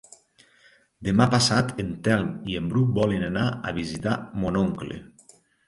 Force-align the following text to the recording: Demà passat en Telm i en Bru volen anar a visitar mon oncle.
Demà 1.09 1.27
passat 1.33 1.69
en 1.83 1.91
Telm 2.09 2.33
i 2.55 2.59
en 2.63 2.73
Bru 2.73 2.85
volen 2.97 3.29
anar 3.29 3.47
a 3.73 3.77
visitar 3.79 4.19
mon 4.43 4.61
oncle. 4.67 5.03